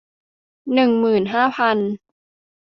[0.73, 1.77] หนึ่งหมื่นห้าพัน